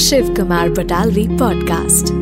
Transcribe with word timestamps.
Shiv 0.00 0.28
Kumar 0.34 0.68
Batalvi 0.68 1.26
podcast 1.38 2.12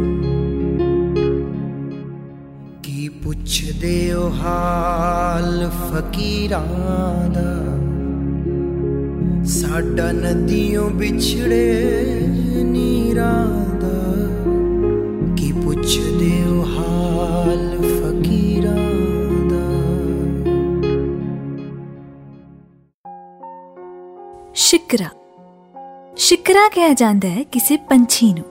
ਕੀ 2.82 3.08
ਪੁੱਛਦੇ 3.22 4.12
ਹੋ 4.12 4.28
ਹਾਲ 4.34 5.68
ਫਕੀਰਾਂ 5.70 6.62
ਦਾ 7.28 7.52
ਸਾਡਾ 9.50 10.10
ਨਦੀਆਂ 10.12 10.88
ਵਿਛੜੇ 10.94 11.62
ਨੀਰਾਂ 12.64 13.46
ਦਾ 13.80 14.02
ਕੀ 15.36 15.52
ਪੁੱਛਦੇ 15.52 16.32
ਹੋ 16.42 16.64
ਹਾਲ 16.68 17.78
ਫਕੀਰਾਂ 17.82 18.76
ਦਾ 19.50 19.64
ਸ਼ਿਕਰਾ 24.54 25.10
ਸ਼ਿਕਰਾ 26.23 26.69
ਕਿਹਾ 26.69 26.93
ਜਾਂਦਾ 26.93 27.29
ਹੈ 27.29 27.43
ਕਿਸੇ 27.43 27.77
ਪੰਛੀ 27.77 28.33
ਨੂੰ। 28.33 28.43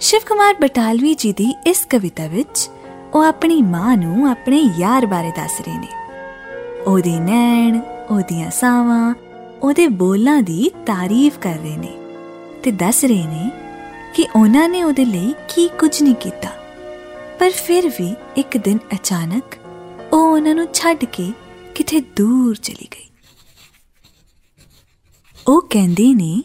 ਸ਼ਿਵ 0.00 0.20
ਕੁਮਾਰ 0.28 0.54
ਬਟਾਲਵੀ 0.54 1.14
ਜੀ 1.14 1.32
ਦੀ 1.32 1.54
ਇਸ 1.66 1.84
ਕਵਿਤਾ 1.84 2.26
ਵਿੱਚ 2.26 2.70
ਉਹ 3.14 3.22
ਆਪਣੀ 3.22 3.62
ਮਾਂ 3.62 3.96
ਨੂੰ 3.96 4.30
ਆਪਣੇ 4.30 4.70
ਯਾਰ 4.78 5.06
ਬਾਰੇ 5.06 5.30
ਦੱਸ 5.30 5.60
ਰਹੇ 5.60 5.78
ਨੇ। 5.78 5.88
ਉਹਦੇ 6.86 7.20
ਨੈਣ, 7.20 7.80
ਉਹਦੀਆਂ 8.10 8.50
ਸਾਵਾਂ, 8.50 9.14
ਉਹਦੇ 9.62 9.88
ਬੋਲਾਂ 9.88 10.42
ਦੀ 10.42 10.70
ਤਾਰੀਫ 10.86 11.38
ਕਰ 11.38 11.54
ਰਹੇ 11.54 11.76
ਨੇ 11.76 11.92
ਤੇ 12.62 12.70
ਦੱਸ 12.70 13.04
ਰਹੇ 13.04 13.26
ਨੇ 13.26 13.50
ਕਿ 14.14 14.26
ਉਹਨਾਂ 14.36 14.68
ਨੇ 14.68 14.84
ਉਹਦੇ 14.84 15.04
ਲਈ 15.04 15.34
ਕੀ 15.48 15.68
ਕੁਝ 15.68 16.02
ਨਹੀਂ 16.02 16.14
ਕੀਤਾ। 16.14 16.50
ਪਰ 17.38 17.50
ਫਿਰ 17.50 17.88
ਵੀ 17.88 18.14
ਇੱਕ 18.36 18.56
ਦਿਨ 18.56 18.78
ਅਚਾਨਕ 18.94 19.44
ਉਹ 20.12 20.18
ਉਹਨਾਂ 20.18 20.54
ਨੂੰ 20.54 20.66
ਛੱਡ 20.72 21.04
ਕੇ 21.04 21.32
ਕਿਤੇ 21.74 22.00
ਦੂਰ 22.16 22.56
ਚਲੀ 22.56 22.88
ਗਈ। 22.94 23.07
ਉਹ 25.48 25.66
ਕਹਿੰਦੇ 25.70 26.14
ਨੇ 26.14 26.42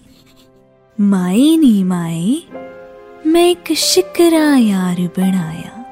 ਮਾਏ 1.01 1.57
ਨੀ 1.57 1.83
ਮਾਏ 1.83 2.41
ਮੈਂ 3.25 3.45
ਇੱਕ 3.45 3.73
ਸ਼ਿਕਰਾ 3.73 4.57
ਯਾਰ 4.57 5.01
ਬਣਾਇਆ। 5.01 5.83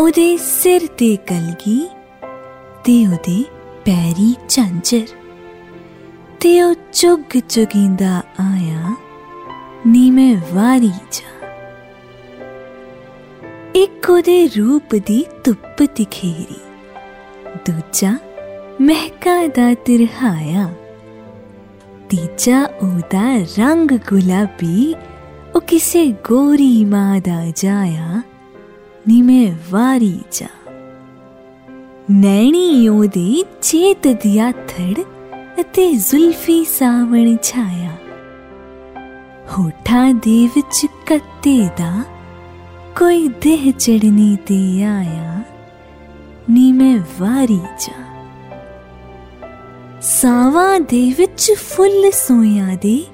ਉਹਦੇ 0.00 0.36
ਸਿਰ 0.36 0.86
ਤੇ 0.86 1.16
ਕਲਗੀ 1.16 1.88
ਤੇ 2.84 3.06
ਉਹਦੇ 3.06 3.44
ਪੈਰੀ 3.84 4.34
ਝਾਂਜਰ। 4.48 5.06
ਤੇ 6.40 6.62
ਉਹ 6.62 6.74
ਚੁੱਗ 6.92 7.38
ਚੁਗਿੰਦਾ 7.48 8.22
ਆਇਆ, 8.40 8.96
ਨੀ 9.86 10.10
ਮੈਂ 10.10 10.36
ਵਾਰੀ 10.54 10.92
ਜਾ। 11.12 11.48
ਇੱਕ 13.74 14.10
ਉਹਦੇ 14.10 14.48
ਰੂਪ 14.48 14.94
ਦੀ 14.94 15.24
ਧੁੱਪ 15.44 15.82
ਦਿਖੇਰੀ 15.82 16.60
ਦੂਜਾ 17.66 18.18
ਮਹਿਕਾ 18.80 19.46
ਦਾ 19.46 19.74
ਤਿਰਹਾਇਆ। 19.74 20.74
ਤੀਜਾ 22.10 22.62
ਉਹਦਾ 22.82 23.22
ਰੰਗ 23.58 23.90
ਗੁਲਾਬੀ 24.08 24.94
ਉਹ 25.54 25.60
ਕਿਸੇ 25.60 26.06
ਗੋਰੀ 26.28 26.84
ਮਾਂ 26.84 27.20
ਦਾ 27.20 27.44
ਜਾਇਆ 27.56 28.22
ਨੀ 29.08 29.22
ਮੈਂ 29.22 29.52
ਵਾਰੀ 29.70 30.18
ਜਾ 30.32 30.46
ਨੈਣੀ 32.10 32.88
ਉਹਦੀ 32.88 33.44
ਚੇਤ 33.62 34.08
ਦਿਆ 34.22 34.50
ਥੜ 34.68 35.02
ਅਤੇ 35.60 35.92
ਜ਼ੁਲਫੀ 35.92 36.64
ਸਾਵਣ 36.64 37.36
ਛਾਇਆ 37.42 37.96
ਹੋਠਾਂ 39.58 40.12
ਦੇ 40.14 40.46
ਵਿੱਚ 40.56 40.86
ਕੱਤੇ 41.06 41.58
ਦਾ 41.78 41.92
ਕੋਈ 42.98 43.28
ਦੇਹ 43.28 43.72
ਚੜਨੀ 43.72 44.36
ਤੇ 44.46 44.84
ਆਇਆ 44.84 45.42
ਨੀ 46.50 46.72
ਮੈਂ 46.72 46.98
ਵਾਰੀ 47.20 47.60
ਜਾ 47.80 48.02
ਸਾਵਾਂ 50.08 50.80
ਦੇ 50.80 51.14
ਵਿੱਚ 51.18 51.52
ਫੁੱਲ 51.52 52.10
ਸੋਇਆਂ 52.10 52.76
ਦੇ 52.76 53.04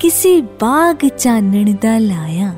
ਕਿਸੇ 0.00 0.40
ਬਾਗ 0.40 1.08
ਚਾਨਣ 1.08 1.74
ਦਾ 1.82 1.98
ਲਾਇਆ। 1.98 2.54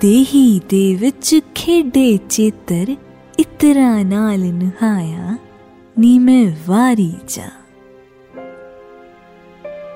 ਦੇਹੀ 0.00 0.60
ਦੇ 0.68 0.94
ਵਿੱਚ 0.94 1.40
ਖੇਡੇ 1.54 2.16
ਚੇਤਰ 2.16 2.96
ਇਤਰਾ 3.38 4.02
ਨਾਲ 4.02 4.38
ਨਹਾਇਆ। 4.38 5.38
ਨੀ 5.98 6.18
ਮੈਂ 6.18 6.52
ਵਾਰੀ 6.68 7.14
ਜਾ। 7.28 7.48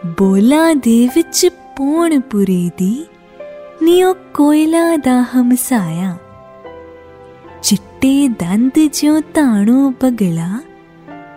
ਬੋਲਾਂ 0.07 0.75
ਦੇ 0.75 1.09
ਵਿੱਚ 1.15 1.49
ਪੂਣਪੁਰੇ 1.77 2.71
ਦੀ 2.77 3.07
ਨੀ 3.83 4.03
ਉਹ 4.03 4.15
ਕੋਇਲਾ 4.35 4.97
ਦਾ 4.97 5.23
ਹਮਸਾਇਆ। 5.23 6.17
ਚਿੱਟੇ 7.63 8.29
ਦੰਦ 8.29 8.73
ਜਿਉ 8.93 9.21
ਤਾਣੋ 9.35 9.91
ਪਗਲਾ 9.91 10.61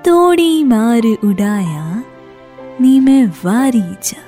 ਤੋੜੀ 0.03 0.63
ਮਾਰ 0.63 1.01
ਉਡਾਇਆ 1.23 2.01
ਨੀ 2.81 2.99
ਮੈਂ 2.99 3.27
ਵਾਰੀ 3.45 3.81
ਜਾ 4.03 4.21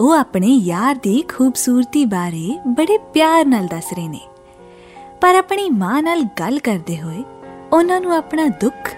ਉਹ 0.00 0.12
ਆਪਣੇ 0.12 0.46
ਯਾਰ 0.46 0.94
ਦੀ 0.94 1.22
ਖੂਬਸੂਰਤੀ 1.22 2.04
ਬਾਰੇ 2.04 2.58
ਬੜੇ 2.68 2.98
ਪਿਆਰ 2.98 3.44
ਨਾਲ 3.46 3.66
ਦੱਸ 3.66 3.92
ਰਹੇ 3.92 4.08
ਨੇ 4.08 4.20
ਪਰ 5.20 5.34
ਆਪਣੀ 5.34 5.68
ਮਾਂ 5.70 6.02
ਨਾਲ 6.02 6.22
ਗੱਲ 6.40 6.58
ਕਰਦੇ 6.58 7.00
ਹੋਏ 7.00 7.22
ਉਹਨਾਂ 7.72 8.00
ਨੂੰ 8.00 8.16
ਆਪਣਾ 8.16 8.46
ਦੁੱਖ 8.60 8.90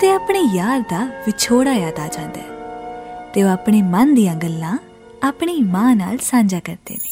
ਤੇ 0.00 0.10
ਆਪਣੇ 0.10 0.40
ਯਾਰ 0.54 0.80
ਦਾ 0.90 1.04
ਵਿਛੋੜਾ 1.26 1.72
ਯਾਦ 1.72 2.00
ਆ 2.00 2.08
ਜਾਂਦਾ 2.08 2.40
ਹੈ 2.40 3.30
ਤੇ 3.34 3.42
ਉਹ 3.42 3.48
ਆਪਣੇ 3.48 3.82
ਮਨ 3.82 4.14
ਦੀਆਂ 4.14 4.34
ਗੱਲਾਂ 4.36 4.76
ਆਪਣੀ 5.22 5.60
ਮਾਂ 5.62 5.94
ਨਾਲ 5.96 6.18
ਸਾਂਝਾ 6.22 6.60
ਕਰਦੇ 6.60 6.94
ਨੇ 6.94 7.10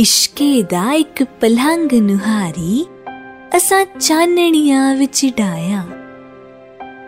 ਇਸ਼ਕੇ 0.00 0.62
ਦਾ 0.62 0.92
ਇੱਕ 0.92 1.22
ਪਲੰਗ 1.22 1.94
ਨੁਹਾਰੀ 1.94 2.86
ਅਸਾਂ 3.56 3.86
ਚਾਨਣੀਆਂ 4.00 4.96
ਵਿੱਚ 4.96 5.26
ਡਾਇਆ 5.36 5.84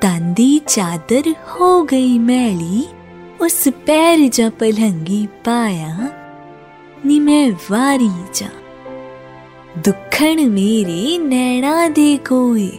ਤੰਦੀ 0.01 0.61
ਚਾਦਰ 0.67 1.23
ਹੋ 1.31 1.85
ਗਈ 1.85 2.19
ਮੈਲੀ, 2.19 2.89
ਉਸ 3.41 3.69
ਪੈਰ 3.87 4.19
ਜਾ 4.29 4.51
ਪਲੰਗੀ 4.51 5.29
ਪਾਇਆ। 5.45 5.99
ਨੀ 7.07 7.21
ਮੈਂ 7.21 7.53
ਵਾਰੀ 7.71 8.11
ਜਾ। 8.35 8.47
ਦੁੱਖਣ 9.79 10.47
ਮੇਰੇ 10.47 11.19
ਨੈਣਾ 11.19 11.89
ਦੇ 11.89 12.19
ਕੋਏ। 12.29 12.71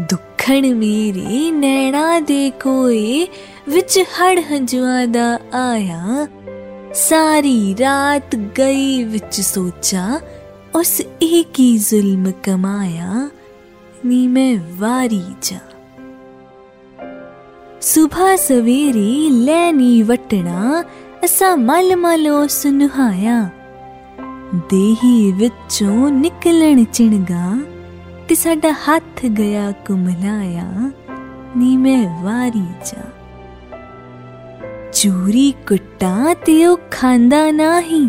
ਦੁੱਖਣ 0.00 0.74
ਮੇਰੇ 0.74 1.50
ਨੈਣਾ 1.50 2.20
ਦੇ 2.20 2.50
ਕੋਏ 2.50 3.26
ਵਿੱਚ 3.68 3.98
ਹੜ 3.98 4.40
ਹੰਝੂਆਂ 4.40 5.06
ਦਾ 5.06 5.38
ਆਇਆ। 5.52 6.26
ਸਾਰੀ 7.00 7.76
ਰਾਤ 7.80 8.36
ਗਈ 8.36 9.04
ਵਿੱਚ 9.04 9.40
ਸੋਚਾਂ, 9.40 10.20
ਉਸ 10.74 11.00
ਇੱਕ 11.20 11.60
ਹੀ 11.60 11.78
ਜ਼ੁਲਮ 11.78 12.32
ਕਮਾਇਆ, 12.42 13.30
ਨੀ 14.06 14.26
ਮੈਂ 14.28 14.58
ਵਾਰੀ 14.78 15.22
ਜਾ। 15.42 15.58
ਸੁਬਹ 17.80 18.36
ਸਵੇਰੇ 18.36 19.30
ਲੈਣੀ 19.30 20.02
ਵਟਣਾ, 20.02 20.84
ਅਸਾਂ 21.24 21.56
ਮਲ 21.56 21.96
ਮਲ 21.96 22.28
ਉਸ 22.28 22.66
ਨੁਹਾਇਆ 22.66 23.48
ਦੇਹੀ 24.54 25.32
ਵਿੱਚੋਂ 25.32 26.10
ਨਿਕਲਣ 26.10 26.84
ਚਿਣਗਾ, 26.84 27.58
ਤੇ 28.28 28.34
ਸਾਡਾ 28.34 28.72
ਹੱਥ 28.72 29.26
ਗਿਆ 29.26 29.72
ਕੁਮਲਾਇਆ, 29.86 30.90
ਨੀ 31.56 31.76
ਮੈਂ 31.76 32.24
ਵਾਰੀ 32.24 32.66
ਜਾ। 32.92 33.02
ਚੂਰੀ 35.02 35.54
ਕੁੱਟਾਂ 35.68 36.34
ਤੇ 36.34 36.66
ਉਹ 36.66 36.78
ਖਾਂਦਾ 36.90 37.50
ਨਹੀਂ। 37.50 38.08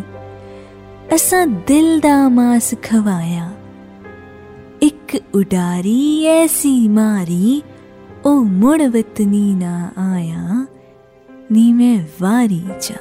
ਅਸਾਂ 1.16 1.48
ਦਿਲ 1.48 2.00
ਦਾ 2.00 2.30
ਮਾਸ 2.30 2.76
ਖਵਾਇਆ। 2.84 3.52
ਇੱਕ 4.82 5.18
ਉਡਾਰੀ 5.36 6.26
ਐਸੀ 6.26 6.88
ਮਾਰੀ, 6.88 7.62
ਉਹ 8.26 8.44
ਮੁੜ 8.44 8.82
ਵਤਨੀ 8.82 9.56
ਨਾ 9.56 9.92
ਆਇਆ। 9.98 10.66
ਨੀ 11.52 11.74
ਮੈਂ 11.74 12.04
ਵਾਰੀ 12.22 12.62
ਜਾ। 12.82 12.96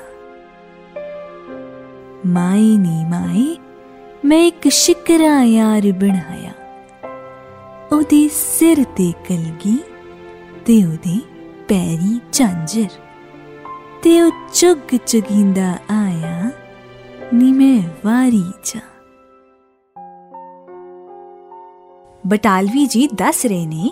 ਮਾਈ 2.26 2.76
ਨੀ 2.76 3.04
ਮਾਈ, 3.04 3.56
ਮੈਂ 4.24 4.42
ਇੱਕ 4.42 4.68
ਸ਼ਿਕਰਾ 4.68 5.42
ਯਾਰ 5.42 5.92
ਬਣਾਇਆ। 5.92 6.52
ਉਹਦੇ 7.92 8.28
ਸਿਰ 8.28 8.84
ਤੇ 8.84 9.12
ਕਲਗੀ 9.28 9.78
ਤੇ 10.66 10.84
ਉਹਦੇ 10.84 11.20
ਪੈਰੀ 11.68 12.20
ਝਾਂਜਰ। 12.32 13.07
ਤੇ 14.02 14.22
ਉਹ 14.22 14.30
ਚੁੱਗ 14.54 14.96
ਚੁਗਿੰਦਾ 15.06 15.78
ਆਇਆ 15.90 16.50
ਨੀ 17.34 17.52
ਮੈਂ 17.52 17.82
ਵਾਰੀ 18.04 18.44
ਜਾ 18.64 18.80
ਬਟਾਲਵੀ 22.26 22.86
ਜੀ 22.86 23.08
ਦੱਸ 23.14 23.46
ਰਹੇ 23.46 23.66
ਨੇ 23.66 23.90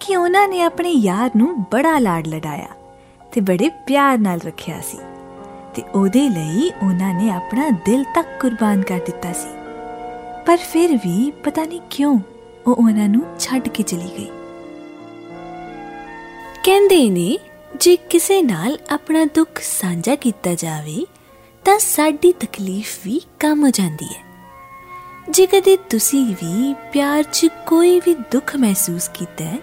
ਕਿ 0.00 0.16
ਉਹਨਾਂ 0.16 0.48
ਨੇ 0.48 0.62
ਆਪਣੇ 0.62 0.90
ਯਾਰ 0.90 1.30
ਨੂੰ 1.36 1.62
ਬੜਾ 1.62 1.98
ਲਾਡ 1.98 2.26
ਲਡਾਇਆ 2.26 2.68
ਤੇ 3.32 3.40
ਬੜੇ 3.40 3.68
ਪਿਆਰ 3.68 4.18
ਨਾਲ 4.18 4.38
ਰੱਖਿਆ 4.38 4.80
ਸੀ 4.80 4.98
ਤੇ 5.74 5.82
ਉਹਦੇ 5.94 6.28
ਲਈ 6.28 6.70
ਉਹਨਾਂ 6.86 7.14
ਨੇ 7.14 7.30
ਆਪਣਾ 7.30 7.70
ਦਿਲ 7.70 8.04
ਤੱਕ 8.14 8.28
ਕੁਰਬਾਨ 8.40 8.82
ਕਰ 8.82 9.00
ਦਿੱਤਾ 9.06 9.32
ਸੀ। 9.32 9.48
ਪਰ 10.46 10.56
ਫਿਰ 10.56 10.96
ਵੀ 10.96 11.30
ਪਤਾ 11.30 11.64
ਨਹੀਂ 11.64 11.80
ਕਿਉਂ 11.90 12.20
ਉਹ 12.66 12.74
ਉਹਨਾਂ 12.74 13.08
ਨੂੰ 13.08 13.22
ਛੱਡ 13.38 13.68
ਕੇ 13.68 13.82
ਚਲੀ 13.82 14.08
ਗਈ। 14.18 14.30
ਕਹਿੰਦੇ 16.64 17.10
ਨੇ 17.10 17.38
ਜੇ 17.80 17.96
ਕਿਸੇ 17.96 18.42
ਨਾਲ 18.42 18.78
ਆਪਣਾ 18.90 19.24
ਦੁੱਖ 19.24 19.62
ਸਾਂਝਾ 19.62 20.14
ਕੀਤਾ 20.14 20.54
ਜਾਵੇ, 20.54 21.06
ਤਾਂ 21.64 21.78
ਸਾਡੀ 21.78 22.32
ਤਕਲੀਫ 22.32 22.98
ਵੀ 23.04 23.20
ਕਮ 23.40 23.64
ਹੋ 23.64 23.70
ਜਾਂਦੀ 23.70 24.04
ਹੈ। 24.04 24.24
ਜੇ 25.30 25.46
ਕਦੇ 25.46 25.76
ਤੁਸੀਂ 25.76 26.34
ਵੀ 26.34 26.74
ਪਿਆਰ 26.92 27.22
'ਚ 27.22 27.46
ਕੋਈ 27.66 28.00
ਵੀ 28.00 28.14
ਦੁੱਖ 28.14 28.56
ਮਹਿਸੂਸ 28.56 29.10
ਕੀਤਾ 29.14 29.44
ਹੈ, 29.44 29.58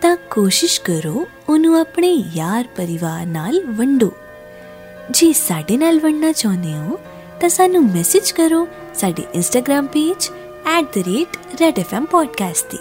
ਤਾਂ 0.00 0.16
ਕੋਸ਼ਿਸ਼ 0.16 0.80
ਕਰੋ 0.80 1.26
ਉਹਨੂੰ 1.48 1.80
ਆਪਣੇ 1.80 2.24
ਯਾਰ 2.34 2.64
ਪਰਿਵਾਰ 2.76 3.26
ਨਾਲ 3.26 3.64
ਵੰਡੋ। 3.66 4.12
ਜੇ 5.10 5.32
ਸਾਡੇ 5.32 5.76
ਨਾਲ 5.76 6.00
ਵੰਡਣਾ 6.00 6.32
ਚਾਹੁੰਦੇ 6.32 6.74
ਹੋ, 6.74 6.98
ਤਾਂ 7.40 7.48
ਸਾਨੂੰ 7.48 7.84
ਮੈਸੇਜ 7.84 8.30
ਕਰੋ 8.30 8.68
ਸਾਡੇ 8.94 9.22
ਇੰਸਟਾਗ੍ਰam 9.34 9.86
ਪੇਜ 9.86 10.30
@redfmpodcast 10.78 12.68
ਤੇ, 12.70 12.78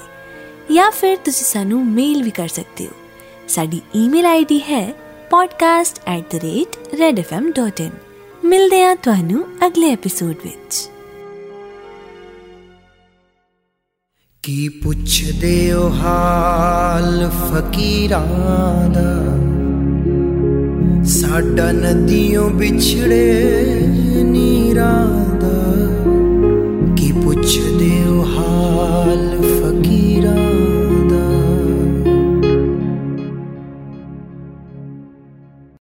ਜਾਂ 0.74 0.92
ਫਿਰ 0.92 1.18
ਤੁਸੀਂ 1.18 1.46
ਸਾਨੂੰ 1.46 1.86
ਮੇਲ 1.88 2.24
ਵੀ 2.24 2.32
ਕਰ 2.32 2.48
ਸਕਦੇ 2.48 2.88
ਹੋ। 2.88 2.92
ਸਾਡੀ 3.50 3.82
ਈਮੇਲ 3.96 4.26
ਆਈਡੀ 4.26 4.60
ਹੈ 4.60 4.94
podcast@redfm.in 5.34 7.90
ਮਿਲਦੇ 8.46 8.84
ਹਾਂ 8.84 8.96
ਤੁਹਾਨੂੰ 8.96 9.46
ਅਗਲੇ 9.68 9.92
ਐਪੀਸੋਡ 9.92 10.30
ਵਿੱਚ। 10.30 10.90
ਕੀ 14.44 14.70
ਪੁੱਛਦੇ 14.70 15.74
ਹੋ 15.74 15.90
ਹਾਲ 15.90 17.30
ਫਕੀਰਾਂ 17.30 18.90
ਦਾ? 18.90 19.26
ਸਾਡਾ 21.04 21.72
ਨਦੀਆਂ 21.72 22.42
ਵਿਛੜੇ 22.42 23.80
ਨੀਰਾਂ 24.24 25.29